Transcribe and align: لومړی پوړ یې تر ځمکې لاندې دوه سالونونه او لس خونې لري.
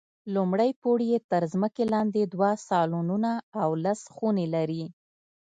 لومړی 0.35 0.69
پوړ 0.81 0.99
یې 1.11 1.17
تر 1.31 1.43
ځمکې 1.53 1.83
لاندې 1.93 2.21
دوه 2.33 2.51
سالونونه 2.67 3.31
او 3.61 3.69
لس 3.83 4.01
خونې 4.15 4.45
لري. 4.55 4.83